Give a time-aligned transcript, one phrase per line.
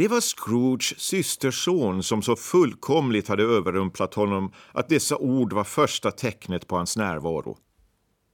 [0.00, 6.10] Det var Scrooges systerson som så fullkomligt hade överrumplat honom att dessa ord var första
[6.10, 7.58] tecknet på hans närvaro.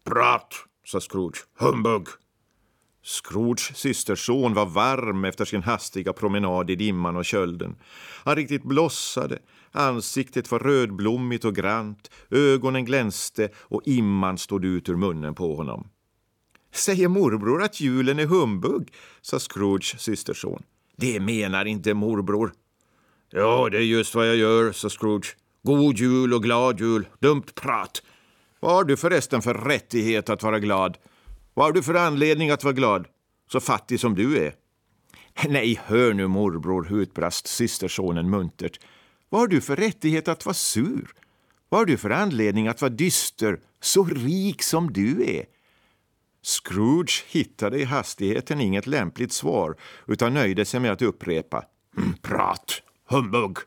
[0.04, 1.36] Prat, sa Scrooge.
[1.58, 2.06] Humbug!
[3.02, 7.76] Scrooges systerson var varm efter sin hastiga promenad i dimman och kölden.
[8.24, 9.38] Han riktigt blossade,
[9.72, 15.88] ansiktet var rödblommigt och grant, ögonen glänste och imman stod ut ur munnen på honom.
[16.72, 20.62] Säger morbror att julen är humbug, sa Scrooges systerson.
[20.96, 22.52] Det menar inte morbror.
[23.30, 25.36] Ja, det är just vad jag gör, sa Scrooge.
[25.62, 27.08] God jul och glad jul.
[27.18, 28.02] Dumt prat.
[28.60, 30.96] Vad har du förresten för rättighet att vara glad?
[31.54, 33.06] Vad har du för anledning att vara glad?
[33.52, 34.54] Så fattig som du är.
[35.48, 38.80] Nej, hör nu morbror, utbrast systersonen muntert.
[39.28, 41.12] Vad har du för rättighet att vara sur?
[41.68, 45.44] Vad har du för anledning att vara dyster, så rik som du är?
[46.46, 51.64] Scrooge hittade i hastigheten inget lämpligt svar utan nöjde sig med att upprepa.
[51.98, 52.82] Mm, prat!
[53.08, 53.58] Humbug!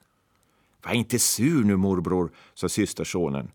[0.86, 3.52] Var inte sur nu, morbror, sa systersonen.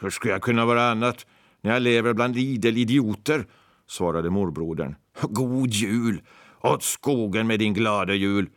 [0.00, 1.26] Hur skulle jag kunna vara annat
[1.60, 3.46] när jag lever bland idel idioter?
[3.86, 4.94] svarade morbrodern.
[5.22, 6.22] God jul!
[6.60, 8.50] Åt skogen med din glada jul!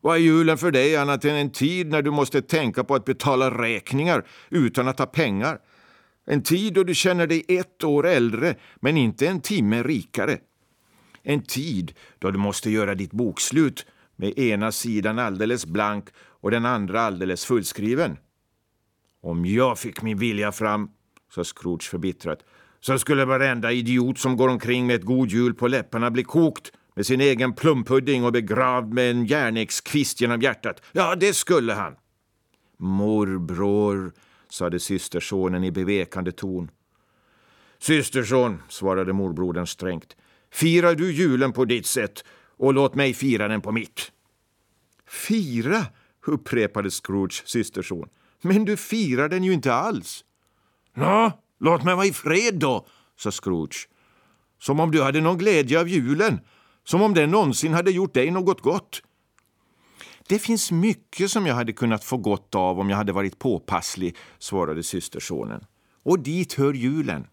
[0.00, 3.04] Vad är julen för dig annat än en tid när du måste tänka på att
[3.04, 5.58] betala räkningar utan att ha pengar?
[6.30, 10.38] En tid då du känner dig ett år äldre, men inte en timme rikare.
[11.22, 13.86] En tid då du måste göra ditt bokslut
[14.16, 18.16] med ena sidan alldeles blank och den andra alldeles fullskriven.
[19.22, 20.90] Om jag fick min vilja fram,
[21.34, 22.38] sa Scrooge förbittrat,
[22.80, 26.72] så skulle varenda idiot som går omkring med ett god jul på läpparna bli kokt
[26.94, 30.82] med sin egen plumpudding och begravd med en järnekskvist genom hjärtat.
[30.92, 31.94] Ja, det skulle han.
[32.78, 34.12] Morbror,
[34.50, 36.70] sade systersonen i bevekande ton.
[37.78, 40.16] Systerson, svarade morbrodern strängt,
[40.50, 42.24] firar du julen på ditt sätt
[42.56, 44.12] och låt mig fira den på mitt.
[45.06, 45.86] Fira?
[46.26, 48.08] upprepade Scrooge systerson.
[48.42, 50.24] Men du firar den ju inte alls.
[50.94, 52.86] Nå, låt mig vara i fred då,
[53.16, 53.88] sa Scrooge.
[54.58, 56.40] Som om du hade någon glädje av julen,
[56.84, 59.02] som om den någonsin hade gjort dig något gott.
[60.30, 64.16] Det finns mycket som jag hade kunnat få gott av om jag hade varit påpasslig,
[64.38, 65.64] svarade systersonen.
[66.02, 67.26] Och dit hör julen.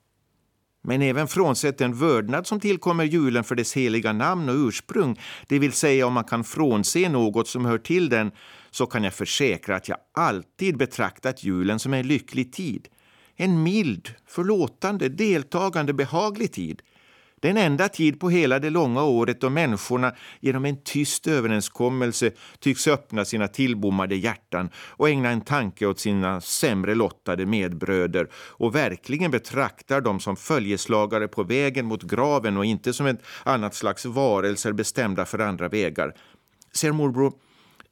[0.84, 5.60] Men även frånsett den vördnad som tillkommer julen för dess heliga namn och ursprung, det
[5.60, 8.32] vill säga om man kan frånse något som hör till den,
[8.72, 12.88] så kan jag försäkra att jag alltid betraktat julen som en lycklig tid.
[13.36, 16.82] En mild, förlåtande, deltagande, behaglig tid.
[17.42, 22.88] Den enda tid på hela det långa året då människorna genom en tyst överenskommelse tycks
[22.88, 29.32] öppna sina tillbommade hjärtan och ägna en tanke åt sina sämre lottade medbröder och verkligen
[29.32, 34.72] betraktar dem som följeslagare på vägen mot graven och inte som ett annat slags varelser
[34.72, 36.14] bestämda för andra vägar.
[36.74, 37.34] Ser morbror,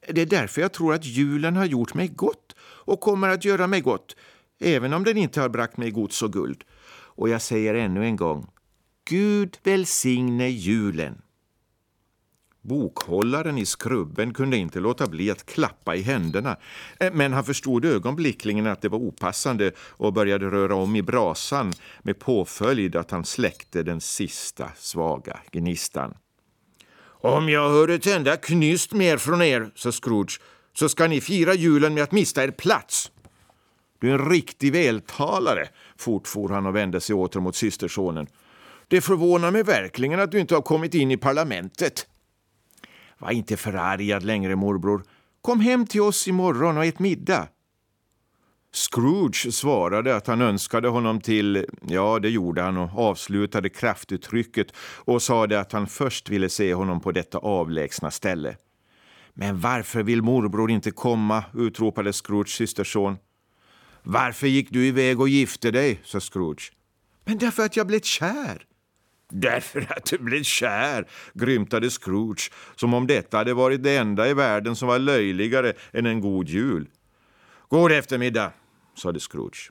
[0.08, 3.66] det är därför jag tror att julen har gjort mig gott och kommer att göra
[3.66, 4.16] mig gott,
[4.60, 6.64] även om den inte har bragt mig gods och guld.
[7.16, 8.46] Och jag säger ännu en gång,
[9.08, 11.22] Gud välsigne julen.
[12.62, 16.56] Bokhållaren i skrubben kunde inte låta bli att klappa i händerna
[17.00, 21.72] eh, men han förstod ögonblickligen att det var opassande och började röra om i brasan
[22.02, 26.14] med påföljd att han släckte den sista svaga gnistan.
[27.08, 30.40] Om jag hör ett enda knyst mer från er, sa Scrooge,
[30.72, 33.10] så ska ni fira julen med att mista er plats.
[33.98, 38.26] Du är en riktig vältalare, fortfor han och vände sig åter mot systersonen.
[38.88, 42.06] Det förvånar mig verkligen att du inte har kommit in i parlamentet.
[43.18, 45.04] Var inte förargad längre, morbror.
[45.42, 47.48] Kom hem till oss imorgon och ät middag.
[48.72, 55.22] Scrooge svarade att han önskade honom till, ja det gjorde han och avslutade kraftuttrycket och
[55.22, 58.56] sade att han först ville se honom på detta avlägsna ställe.
[59.34, 61.44] Men varför vill morbror inte komma?
[61.54, 63.16] utropade Scrooges systerson.
[64.02, 66.00] Varför gick du iväg och gifte dig?
[66.04, 66.72] sa Scrooge.
[67.24, 68.66] Men därför att jag blev kär.
[69.28, 74.34] Därför att du blev kär, grymtade Scrooge som om detta hade varit det enda i
[74.34, 76.88] världen som var löjligare än en god jul.
[77.68, 78.52] God eftermiddag,
[78.94, 79.70] sade Scrooge.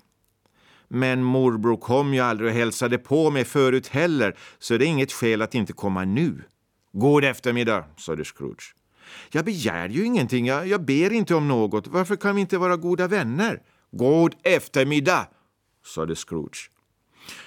[0.88, 5.12] Men morbror kom ju aldrig och hälsade på mig förut heller, så det är inget
[5.12, 6.44] skäl att inte komma nu.
[6.94, 8.76] God eftermiddag, sade Scrooge.
[9.32, 11.88] Jag begär ju ingenting, jag, jag ber inte om något.
[11.88, 13.62] Varför kan vi inte vara goda vänner?
[13.92, 15.28] God eftermiddag,
[15.86, 16.70] sade Scrooge.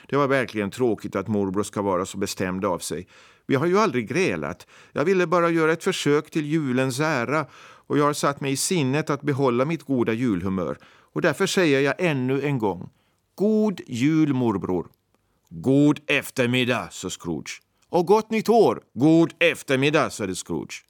[0.08, 3.06] Det var verkligen tråkigt att morbror ska vara så bestämd av sig.
[3.46, 4.66] Vi har ju aldrig grälat.
[4.92, 8.56] Jag ville bara göra ett försök till julens ära och jag har satt mig i
[8.56, 10.78] sinnet att behålla mitt goda julhumör.
[11.12, 12.90] Och därför säger jag ännu en gång.
[13.34, 14.88] God jul morbror.
[15.48, 17.60] God eftermiddag, sa Scrooge.
[17.88, 18.80] Och gott nytt år.
[18.94, 20.84] God eftermiddag, sade Scrooge.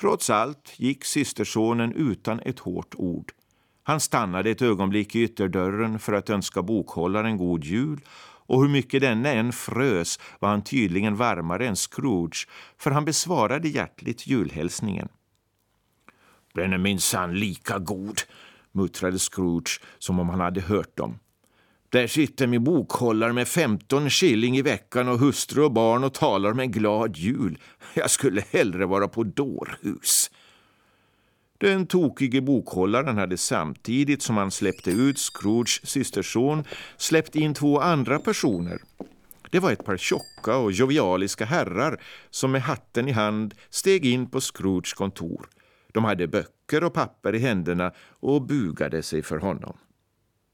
[0.00, 3.32] Trots allt gick systersonen utan ett hårt ord.
[3.86, 8.00] Han stannade ett ögonblick i ytterdörren för att önska bokhållaren god jul
[8.46, 12.48] och hur mycket denne än frös var han tydligen varmare än Scrooge
[12.78, 15.08] för han besvarade hjärtligt julhälsningen.
[16.54, 18.20] Den är minsann lika god,
[18.72, 21.18] muttrade Scrooge som om han hade hört dem.
[21.88, 26.50] Där sitter min bokhållare med 15 shilling i veckan och hustru och barn och talar
[26.50, 27.58] om en glad jul.
[27.94, 30.23] Jag skulle hellre vara på dårhus.
[31.64, 36.64] Den tokige bokhållaren hade samtidigt som han släppte ut Scrooges systerson
[36.96, 38.78] släppt in två andra personer.
[39.50, 42.00] Det var ett par tjocka och jovialiska herrar
[42.30, 45.46] som med hatten i hand steg in på Scrooges kontor.
[45.92, 49.76] De hade böcker och papper i händerna och bugade sig för honom.